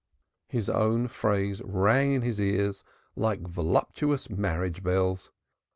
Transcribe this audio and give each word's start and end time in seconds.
His 0.47 0.67
own 0.67 1.07
phrase 1.09 1.61
rang 1.61 2.13
in 2.13 2.23
his 2.23 2.39
ears 2.41 2.83
like 3.15 3.41
voluptuous 3.47 4.31
marriage 4.31 4.81
bells. 4.81 5.29